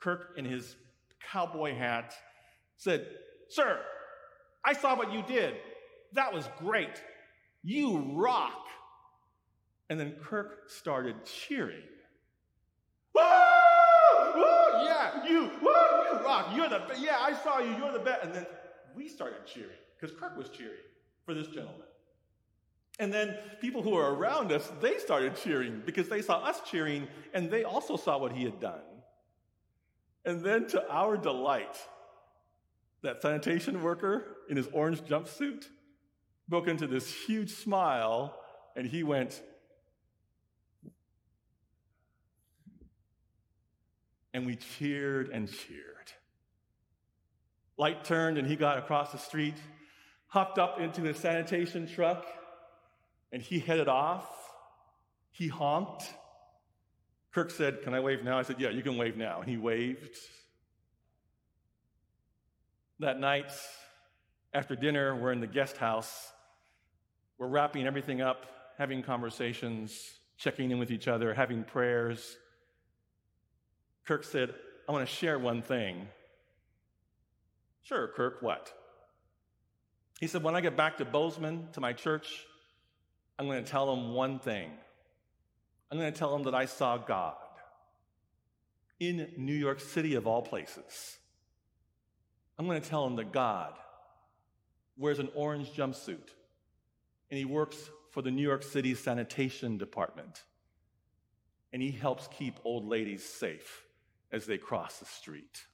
Kirk, 0.00 0.30
in 0.38 0.46
his 0.46 0.76
cowboy 1.30 1.74
hat, 1.74 2.14
said, 2.78 3.06
Sir, 3.50 3.80
I 4.64 4.72
saw 4.72 4.96
what 4.96 5.12
you 5.12 5.22
did. 5.28 5.56
That 6.14 6.32
was 6.32 6.48
great. 6.58 7.02
You 7.62 7.98
rock. 8.14 8.66
And 9.90 10.00
then 10.00 10.16
Kirk 10.24 10.70
started 10.70 11.16
cheering. 11.26 11.82
Woo! 13.14 13.20
Woo! 14.36 14.42
Yeah, 14.86 15.28
you, 15.28 15.50
woo, 15.60 15.70
you 15.70 16.24
rock. 16.24 16.56
You're 16.56 16.70
the 16.70 16.82
best. 16.88 17.02
yeah, 17.02 17.18
I 17.20 17.34
saw 17.34 17.58
you, 17.58 17.76
you're 17.76 17.92
the 17.92 17.98
best. 17.98 18.24
And 18.24 18.34
then 18.34 18.46
we 18.96 19.06
started 19.06 19.44
cheering, 19.44 19.76
because 20.00 20.16
Kirk 20.18 20.34
was 20.34 20.48
cheering 20.48 20.78
for 21.24 21.34
this 21.34 21.46
gentleman. 21.48 21.86
And 22.98 23.12
then 23.12 23.36
people 23.60 23.82
who 23.82 23.90
were 23.90 24.14
around 24.14 24.52
us, 24.52 24.70
they 24.80 24.98
started 24.98 25.36
cheering 25.36 25.82
because 25.84 26.08
they 26.08 26.22
saw 26.22 26.38
us 26.38 26.60
cheering 26.70 27.08
and 27.32 27.50
they 27.50 27.64
also 27.64 27.96
saw 27.96 28.18
what 28.18 28.32
he 28.32 28.44
had 28.44 28.60
done. 28.60 28.82
And 30.24 30.44
then 30.44 30.66
to 30.68 30.90
our 30.90 31.16
delight, 31.16 31.76
that 33.02 33.20
sanitation 33.20 33.82
worker 33.82 34.36
in 34.48 34.56
his 34.56 34.68
orange 34.72 35.02
jumpsuit 35.02 35.66
broke 36.48 36.68
into 36.68 36.86
this 36.86 37.12
huge 37.12 37.52
smile 37.52 38.38
and 38.76 38.86
he 38.86 39.02
went, 39.02 39.42
and 44.32 44.46
we 44.46 44.56
cheered 44.56 45.30
and 45.30 45.48
cheered. 45.48 46.12
Light 47.76 48.04
turned 48.04 48.38
and 48.38 48.46
he 48.46 48.56
got 48.56 48.78
across 48.78 49.12
the 49.12 49.18
street, 49.18 49.54
hopped 50.34 50.58
up 50.58 50.80
into 50.80 51.00
his 51.02 51.16
sanitation 51.16 51.86
truck, 51.86 52.26
and 53.30 53.40
he 53.40 53.60
headed 53.60 53.86
off. 53.86 54.26
He 55.30 55.46
honked. 55.46 56.12
Kirk 57.32 57.52
said, 57.52 57.82
Can 57.82 57.94
I 57.94 58.00
wave 58.00 58.24
now? 58.24 58.36
I 58.36 58.42
said, 58.42 58.56
Yeah, 58.58 58.70
you 58.70 58.82
can 58.82 58.96
wave 58.96 59.16
now. 59.16 59.40
And 59.40 59.48
he 59.48 59.56
waved. 59.56 60.16
That 62.98 63.20
night, 63.20 63.52
after 64.52 64.74
dinner, 64.74 65.14
we're 65.14 65.30
in 65.30 65.38
the 65.38 65.46
guest 65.46 65.76
house. 65.76 66.32
We're 67.38 67.46
wrapping 67.46 67.86
everything 67.86 68.20
up, 68.20 68.44
having 68.76 69.04
conversations, 69.04 70.18
checking 70.36 70.72
in 70.72 70.80
with 70.80 70.90
each 70.90 71.06
other, 71.06 71.32
having 71.32 71.62
prayers. 71.62 72.36
Kirk 74.04 74.24
said, 74.24 74.52
I 74.88 74.92
want 74.92 75.08
to 75.08 75.14
share 75.14 75.38
one 75.38 75.62
thing. 75.62 76.08
Sure, 77.84 78.08
Kirk, 78.08 78.38
what? 78.40 78.72
He 80.20 80.26
said, 80.26 80.42
When 80.42 80.54
I 80.54 80.60
get 80.60 80.76
back 80.76 80.98
to 80.98 81.04
Bozeman, 81.04 81.68
to 81.72 81.80
my 81.80 81.92
church, 81.92 82.44
I'm 83.38 83.46
going 83.46 83.62
to 83.62 83.70
tell 83.70 83.86
them 83.86 84.14
one 84.14 84.38
thing. 84.38 84.70
I'm 85.90 85.98
going 85.98 86.12
to 86.12 86.18
tell 86.18 86.32
them 86.32 86.44
that 86.44 86.54
I 86.54 86.66
saw 86.66 86.96
God 86.96 87.36
in 89.00 89.32
New 89.36 89.54
York 89.54 89.80
City, 89.80 90.14
of 90.14 90.26
all 90.26 90.42
places. 90.42 91.18
I'm 92.58 92.66
going 92.66 92.80
to 92.80 92.88
tell 92.88 93.04
them 93.04 93.16
that 93.16 93.32
God 93.32 93.74
wears 94.96 95.18
an 95.18 95.28
orange 95.34 95.72
jumpsuit 95.72 96.30
and 97.30 97.38
he 97.38 97.44
works 97.44 97.90
for 98.10 98.22
the 98.22 98.30
New 98.30 98.42
York 98.42 98.62
City 98.62 98.94
Sanitation 98.94 99.76
Department. 99.76 100.44
And 101.72 101.82
he 101.82 101.90
helps 101.90 102.28
keep 102.28 102.54
old 102.64 102.86
ladies 102.86 103.24
safe 103.24 103.84
as 104.30 104.46
they 104.46 104.56
cross 104.56 104.98
the 104.98 105.04
street. 105.04 105.64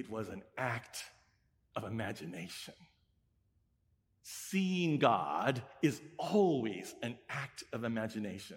It 0.00 0.08
was 0.08 0.30
an 0.30 0.42
act 0.56 1.04
of 1.76 1.84
imagination. 1.84 2.72
Seeing 4.22 4.98
God 4.98 5.62
is 5.82 6.00
always 6.16 6.94
an 7.02 7.18
act 7.28 7.64
of 7.74 7.84
imagination. 7.84 8.56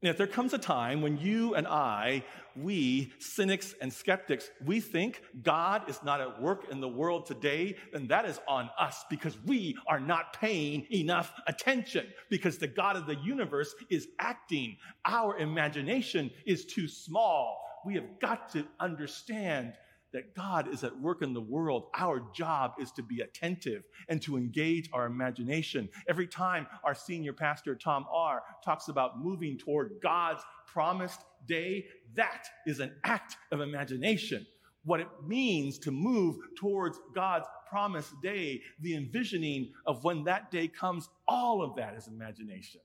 And 0.00 0.08
if 0.08 0.16
there 0.16 0.26
comes 0.26 0.54
a 0.54 0.58
time 0.58 1.02
when 1.02 1.18
you 1.18 1.54
and 1.54 1.66
I, 1.66 2.24
we 2.56 3.12
cynics 3.18 3.74
and 3.82 3.92
skeptics, 3.92 4.50
we 4.64 4.80
think 4.80 5.20
God 5.42 5.90
is 5.90 6.02
not 6.02 6.22
at 6.22 6.40
work 6.40 6.64
in 6.70 6.80
the 6.80 6.88
world 6.88 7.26
today, 7.26 7.76
then 7.92 8.06
that 8.06 8.24
is 8.24 8.40
on 8.48 8.70
us 8.78 9.04
because 9.10 9.36
we 9.44 9.76
are 9.86 10.00
not 10.00 10.32
paying 10.40 10.86
enough 10.90 11.30
attention 11.46 12.06
because 12.30 12.56
the 12.56 12.68
God 12.68 12.96
of 12.96 13.04
the 13.04 13.16
universe 13.16 13.74
is 13.90 14.08
acting. 14.18 14.78
Our 15.04 15.36
imagination 15.36 16.30
is 16.46 16.64
too 16.64 16.88
small. 16.88 17.58
We 17.84 17.96
have 17.96 18.18
got 18.18 18.48
to 18.54 18.66
understand 18.80 19.74
that 20.12 20.34
God 20.34 20.72
is 20.72 20.84
at 20.84 20.98
work 20.98 21.22
in 21.22 21.32
the 21.32 21.40
world, 21.40 21.88
our 21.96 22.22
job 22.34 22.72
is 22.78 22.92
to 22.92 23.02
be 23.02 23.20
attentive 23.20 23.82
and 24.08 24.20
to 24.22 24.36
engage 24.36 24.88
our 24.92 25.06
imagination. 25.06 25.88
Every 26.08 26.26
time 26.26 26.66
our 26.84 26.94
senior 26.94 27.32
pastor, 27.32 27.74
Tom 27.74 28.06
Are, 28.12 28.42
talks 28.64 28.88
about 28.88 29.18
moving 29.18 29.58
toward 29.58 29.92
God's 30.02 30.42
promised 30.66 31.20
day, 31.46 31.86
that 32.14 32.46
is 32.66 32.80
an 32.80 32.94
act 33.04 33.36
of 33.50 33.60
imagination. 33.60 34.46
What 34.84 35.00
it 35.00 35.08
means 35.26 35.78
to 35.80 35.90
move 35.90 36.36
towards 36.56 36.98
God's 37.14 37.46
promised 37.68 38.12
day, 38.22 38.60
the 38.80 38.96
envisioning 38.96 39.72
of 39.86 40.04
when 40.04 40.24
that 40.24 40.50
day 40.50 40.68
comes, 40.68 41.08
all 41.26 41.62
of 41.62 41.76
that 41.76 41.94
is 41.94 42.08
imagination. 42.08 42.80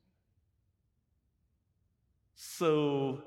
So, 2.36 3.24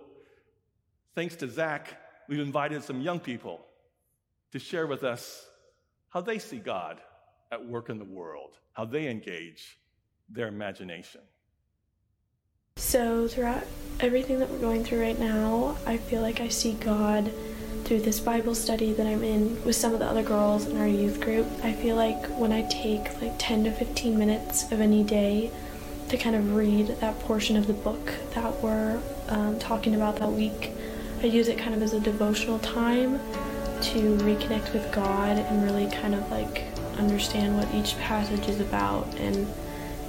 thanks 1.16 1.34
to 1.36 1.48
Zach, 1.48 2.00
we've 2.28 2.38
invited 2.38 2.84
some 2.84 3.00
young 3.00 3.18
people 3.18 3.66
to 4.52 4.58
share 4.58 4.86
with 4.86 5.04
us 5.04 5.46
how 6.08 6.20
they 6.20 6.38
see 6.38 6.58
God 6.58 7.00
at 7.52 7.64
work 7.64 7.88
in 7.88 7.98
the 7.98 8.04
world, 8.04 8.58
how 8.72 8.84
they 8.84 9.08
engage 9.08 9.78
their 10.28 10.48
imagination. 10.48 11.20
So, 12.76 13.28
throughout 13.28 13.64
everything 14.00 14.38
that 14.38 14.48
we're 14.48 14.58
going 14.58 14.84
through 14.84 15.02
right 15.02 15.18
now, 15.18 15.76
I 15.86 15.98
feel 15.98 16.22
like 16.22 16.40
I 16.40 16.48
see 16.48 16.72
God 16.74 17.30
through 17.84 18.00
this 18.00 18.20
Bible 18.20 18.54
study 18.54 18.92
that 18.92 19.06
I'm 19.06 19.22
in 19.22 19.62
with 19.64 19.76
some 19.76 19.92
of 19.92 19.98
the 19.98 20.06
other 20.06 20.22
girls 20.22 20.66
in 20.66 20.76
our 20.78 20.86
youth 20.86 21.20
group. 21.20 21.46
I 21.62 21.72
feel 21.72 21.96
like 21.96 22.26
when 22.38 22.52
I 22.52 22.62
take 22.68 23.20
like 23.20 23.34
10 23.38 23.64
to 23.64 23.72
15 23.72 24.18
minutes 24.18 24.70
of 24.70 24.80
any 24.80 25.02
day 25.02 25.50
to 26.08 26.16
kind 26.16 26.36
of 26.36 26.54
read 26.54 26.88
that 27.00 27.18
portion 27.20 27.56
of 27.56 27.66
the 27.66 27.72
book 27.72 28.12
that 28.34 28.62
we're 28.62 29.00
um, 29.28 29.58
talking 29.58 29.94
about 29.94 30.16
that 30.16 30.30
week, 30.30 30.72
I 31.22 31.26
use 31.26 31.48
it 31.48 31.58
kind 31.58 31.74
of 31.74 31.82
as 31.82 31.92
a 31.92 32.00
devotional 32.00 32.58
time 32.60 33.20
to 33.82 34.16
reconnect 34.18 34.72
with 34.72 34.90
God 34.92 35.38
and 35.38 35.62
really 35.64 35.90
kind 35.90 36.14
of 36.14 36.30
like 36.30 36.64
understand 36.98 37.56
what 37.56 37.72
each 37.74 37.98
passage 37.98 38.48
is 38.48 38.60
about 38.60 39.06
and 39.16 39.46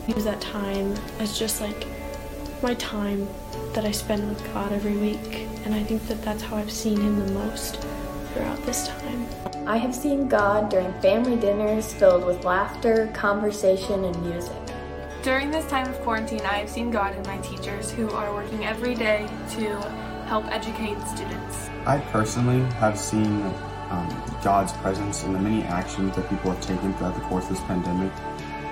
use 0.07 0.25
that 0.25 0.41
time 0.41 0.95
as 1.19 1.37
just 1.37 1.61
like 1.61 1.87
my 2.61 2.73
time 2.75 3.27
that 3.73 3.85
I 3.85 3.91
spend 3.91 4.27
with 4.29 4.43
God 4.53 4.71
every 4.71 4.95
week. 4.97 5.47
And 5.65 5.73
I 5.73 5.83
think 5.83 6.07
that 6.07 6.21
that's 6.21 6.43
how 6.43 6.57
I've 6.57 6.71
seen 6.71 6.99
Him 6.99 7.25
the 7.25 7.33
most 7.33 7.77
throughout 8.33 8.61
this 8.65 8.87
time. 8.87 9.27
I 9.67 9.77
have 9.77 9.95
seen 9.95 10.27
God 10.27 10.69
during 10.69 10.91
family 11.01 11.37
dinners 11.37 11.93
filled 11.93 12.25
with 12.25 12.43
laughter, 12.43 13.11
conversation, 13.13 14.05
and 14.05 14.21
music. 14.23 14.57
During 15.23 15.51
this 15.51 15.67
time 15.67 15.87
of 15.87 15.99
quarantine, 16.01 16.41
I 16.41 16.55
have 16.55 16.69
seen 16.69 16.89
God 16.89 17.15
in 17.15 17.21
my 17.23 17.37
teachers 17.37 17.91
who 17.91 18.09
are 18.11 18.33
working 18.33 18.65
every 18.65 18.95
day 18.95 19.29
to 19.51 20.00
help 20.31 20.47
educate 20.47 20.97
students. 21.05 21.69
I 21.85 21.97
personally 22.15 22.61
have 22.75 22.97
seen 22.97 23.41
um, 23.89 24.39
God's 24.41 24.71
presence 24.71 25.25
in 25.25 25.33
the 25.33 25.39
many 25.39 25.61
actions 25.63 26.15
that 26.15 26.29
people 26.29 26.53
have 26.53 26.61
taken 26.61 26.93
throughout 26.93 27.15
the 27.15 27.21
course 27.23 27.43
of 27.49 27.57
this 27.57 27.59
pandemic. 27.65 28.13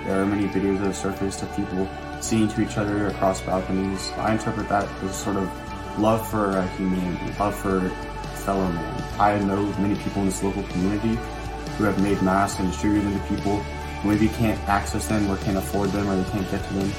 There 0.05 0.21
are 0.21 0.25
many 0.25 0.47
videos 0.47 0.77
that 0.77 0.85
have 0.85 0.95
surfaced 0.95 1.43
of 1.43 1.53
people 1.57 1.85
seeing 2.21 2.47
to 2.47 2.61
each 2.61 2.77
other 2.77 3.07
across 3.07 3.41
balconies. 3.41 4.09
I 4.11 4.31
interpret 4.31 4.69
that 4.69 4.87
as 5.03 5.13
sort 5.13 5.35
of 5.35 5.99
love 5.99 6.25
for 6.25 6.61
humanity, 6.77 7.37
love 7.37 7.55
for 7.55 7.89
fellow 8.45 8.71
man. 8.71 9.03
I 9.19 9.37
know 9.39 9.61
many 9.79 9.95
people 9.95 10.21
in 10.21 10.27
this 10.27 10.41
local 10.41 10.63
community 10.63 11.19
who 11.75 11.83
have 11.83 12.01
made 12.01 12.21
masks 12.21 12.57
and 12.61 12.71
distributed 12.71 13.05
them 13.05 13.19
to 13.19 13.35
people 13.35 13.57
who 13.57 14.07
maybe 14.07 14.29
can't 14.29 14.57
access 14.69 15.07
them 15.07 15.29
or 15.29 15.35
can't 15.39 15.57
afford 15.57 15.89
them 15.89 16.07
or 16.07 16.15
they 16.15 16.31
can't 16.31 16.49
get 16.49 16.65
to 16.69 16.73
them. 16.75 16.89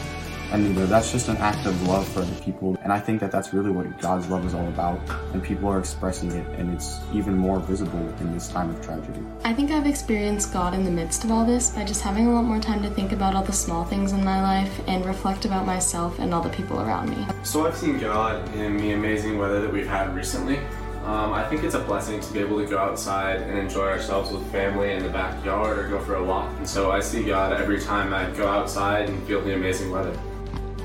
And 0.53 0.67
you 0.67 0.73
know, 0.73 0.87
that's 0.87 1.13
just 1.13 1.29
an 1.29 1.37
act 1.37 1.67
of 1.67 1.87
love 1.87 2.09
for 2.09 2.23
the 2.23 2.43
people. 2.43 2.77
And 2.83 2.93
I 2.93 2.99
think 2.99 3.21
that 3.21 3.31
that's 3.31 3.55
really 3.55 3.71
what 3.71 4.01
God's 4.01 4.29
love 4.29 4.45
is 4.45 4.55
all 4.55 4.67
about. 4.69 5.01
And 5.33 5.43
people 5.43 5.69
are 5.69 5.79
expressing 5.79 6.33
it, 6.33 6.47
and 6.59 6.75
it's 6.75 6.99
even 7.13 7.37
more 7.37 7.61
visible 7.61 8.01
in 8.21 8.33
this 8.33 8.49
time 8.49 8.71
of 8.71 8.85
tragedy. 8.85 9.21
I 9.45 9.55
think 9.55 9.71
I've 9.71 9.87
experienced 9.87 10.53
God 10.53 10.75
in 10.75 10.85
the 10.85 10.91
midst 10.91 11.25
of 11.25 11.31
all 11.31 11.45
this 11.45 11.71
by 11.71 11.85
just 11.85 12.03
having 12.03 12.27
a 12.27 12.33
lot 12.33 12.45
more 12.45 12.61
time 12.61 12.83
to 12.83 12.91
think 12.91 13.13
about 13.13 13.35
all 13.37 13.45
the 13.45 13.53
small 13.53 13.85
things 13.85 14.13
in 14.13 14.25
my 14.25 14.43
life 14.43 14.81
and 14.89 15.05
reflect 15.07 15.45
about 15.45 15.67
myself 15.67 16.19
and 16.19 16.35
all 16.35 16.43
the 16.43 16.51
people 16.51 16.81
around 16.81 17.11
me. 17.11 17.27
So 17.45 17.67
I've 17.67 17.77
seen 17.77 17.99
God 17.99 18.55
in 18.57 18.77
the 18.77 18.93
amazing 18.93 19.39
weather 19.39 19.61
that 19.61 19.73
we've 19.73 19.87
had 19.87 20.15
recently. 20.15 20.59
Um, 21.05 21.33
I 21.33 21.49
think 21.49 21.65
it's 21.65 21.75
a 21.75 21.81
blessing 21.81 22.21
to 22.21 22.33
be 22.33 22.41
able 22.41 22.59
to 22.59 22.67
go 22.67 22.79
outside 22.79 23.41
and 23.41 23.59
enjoy 23.59 23.87
ourselves 23.87 24.31
with 24.31 24.45
family 24.53 24.93
in 24.93 25.03
the 25.03 25.09
backyard 25.09 25.79
or 25.79 25.89
go 25.89 25.99
for 26.01 26.17
a 26.17 26.25
walk. 26.25 26.51
And 26.59 26.69
so 26.69 26.91
I 26.91 27.01
see 27.01 27.25
God 27.25 27.53
every 27.53 27.81
time 27.81 28.13
I 28.13 28.29
go 28.37 28.47
outside 28.47 29.09
and 29.09 29.27
feel 29.27 29.41
the 29.41 29.55
amazing 29.55 29.91
weather. 29.91 30.19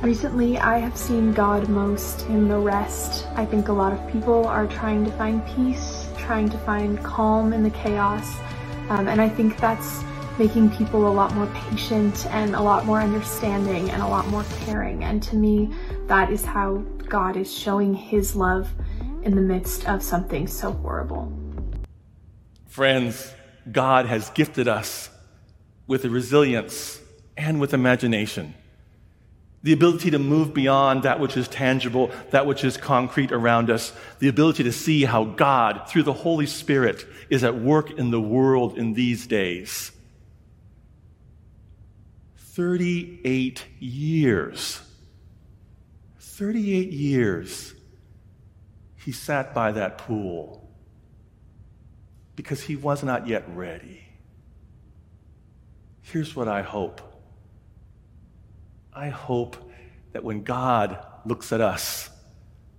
Recently, 0.05 0.59
I 0.59 0.77
have 0.77 0.95
seen 0.95 1.33
God 1.33 1.67
most 1.67 2.27
in 2.27 2.47
the 2.47 2.59
rest. 2.59 3.25
I 3.33 3.43
think 3.43 3.69
a 3.69 3.73
lot 3.73 3.91
of 3.91 4.07
people 4.11 4.45
are 4.45 4.67
trying 4.67 5.03
to 5.03 5.09
find 5.13 5.43
peace, 5.47 6.07
trying 6.15 6.47
to 6.49 6.59
find 6.59 7.03
calm 7.03 7.53
in 7.53 7.63
the 7.63 7.71
chaos, 7.71 8.37
um, 8.89 9.07
and 9.07 9.19
I 9.19 9.27
think 9.27 9.57
that's 9.57 10.03
making 10.37 10.69
people 10.69 11.07
a 11.07 11.09
lot 11.11 11.33
more 11.33 11.47
patient 11.55 12.27
and 12.27 12.53
a 12.53 12.61
lot 12.61 12.85
more 12.85 13.01
understanding 13.01 13.89
and 13.89 14.03
a 14.03 14.07
lot 14.07 14.27
more 14.27 14.45
caring. 14.59 15.03
And 15.03 15.23
to 15.23 15.35
me, 15.35 15.73
that 16.05 16.29
is 16.29 16.45
how 16.45 16.83
God 17.09 17.35
is 17.35 17.51
showing 17.51 17.95
His 17.95 18.35
love 18.35 18.69
in 19.23 19.35
the 19.35 19.41
midst 19.41 19.89
of 19.89 20.03
something 20.03 20.45
so 20.45 20.71
horrible. 20.71 21.33
Friends, 22.67 23.33
God 23.71 24.05
has 24.05 24.29
gifted 24.29 24.67
us 24.67 25.09
with 25.87 26.05
resilience 26.05 27.01
and 27.35 27.59
with 27.59 27.73
imagination. 27.73 28.53
The 29.65 29.73
ability 29.73 30.12
to 30.12 30.19
move 30.19 30.54
beyond 30.54 31.01
that 31.01 31.19
which 31.19 31.36
is 31.36 31.47
tangible, 31.47 32.12
that 32.30 32.45
which 32.45 32.63
is 32.63 32.78
concrete 32.78 33.32
around 33.32 33.71
us, 33.71 33.93
the 34.19 34.28
ability 34.28 34.63
to 34.63 34.71
see 34.71 35.06
how 35.06 35.23
God, 35.23 35.89
through 35.89 36.04
the 36.04 36.13
Holy 36.13 36.45
Spirit, 36.45 37.04
is 37.32 37.43
at 37.43 37.56
work 37.56 37.89
in 37.89 38.12
the 38.12 38.21
world 38.21 38.78
in 38.78 38.93
these 38.93 39.25
days. 39.25 39.91
38 42.38 43.65
years. 43.80 44.84
38 46.19 46.91
years 46.91 47.73
he 48.97 49.12
sat 49.12 49.51
by 49.56 49.71
that 49.71 49.97
pool 49.97 50.69
because 52.36 52.62
he 52.62 52.75
was 52.75 53.01
not 53.01 53.28
yet 53.28 53.43
ready. 53.47 54.04
Here's 56.04 56.36
what 56.36 56.47
I 56.47 56.62
hope 56.62 57.14
I 58.95 59.10
hope 59.10 59.58
that 60.13 60.23
when 60.23 60.43
God 60.43 61.05
looks 61.25 61.51
at 61.51 61.60
us, 61.60 62.10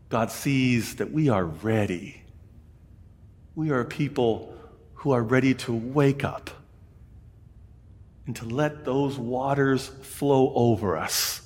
God 0.09 0.31
sees 0.31 0.97
that 0.97 1.13
we 1.13 1.29
are 1.29 1.45
ready. 1.45 2.23
We 3.55 3.71
are 3.71 3.85
people 3.85 4.57
who 4.95 5.11
are 5.11 5.23
ready 5.23 5.53
to 5.55 5.73
wake 5.75 6.25
up 6.25 6.49
and 8.27 8.35
to 8.37 8.47
let 8.47 8.85
those 8.85 9.19
waters 9.19 9.89
flow 9.89 10.53
over 10.55 10.97
us. 10.97 11.43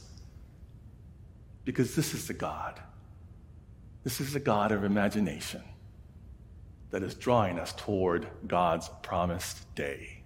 Because 1.65 1.97
this 1.97 2.15
is 2.15 2.27
the 2.29 2.35
God. 2.35 2.81
This 4.05 4.21
is 4.21 4.33
the 4.33 4.41
God 4.41 4.73
of 4.73 4.85
imagination 4.85 5.63
that 6.91 7.03
is 7.03 7.15
drawing 7.15 7.59
us 7.59 7.73
toward 7.73 8.29
God's 8.47 8.89
promised 9.03 9.75
day. 9.75 10.23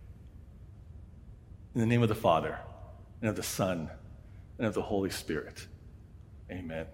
In 1.74 1.80
the 1.80 1.86
name 1.86 2.02
of 2.02 2.08
the 2.08 2.14
Father, 2.14 2.58
and 3.20 3.30
of 3.30 3.36
the 3.36 3.42
Son, 3.42 3.90
and 4.58 4.66
of 4.66 4.74
the 4.74 4.82
Holy 4.82 5.10
Spirit. 5.10 5.66
Amen. 6.50 6.86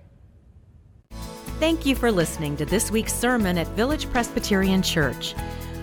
Thank 1.59 1.85
you 1.85 1.95
for 1.95 2.11
listening 2.11 2.57
to 2.57 2.65
this 2.65 2.91
week's 2.91 3.13
sermon 3.13 3.59
at 3.59 3.67
Village 3.69 4.11
Presbyterian 4.11 4.83
Church. 4.83 5.35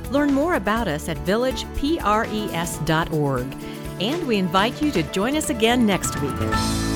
Learn 0.10 0.34
more 0.34 0.56
about 0.56 0.88
us 0.88 1.08
at 1.10 1.18
villagepres.org, 1.18 3.58
and 4.02 4.28
we 4.28 4.38
invite 4.38 4.82
you 4.82 4.92
to 4.92 5.04
join 5.04 5.36
us 5.36 5.52
again 5.52 5.86
next 5.86 6.20
week. 6.22 6.87